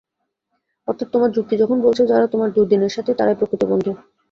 [0.87, 3.91] অর্থাৎ, তোমার যুক্তি যখন বলছে, যারা তোমার দুর্দিনের সাথি, তারাই প্রকৃত বন্ধু।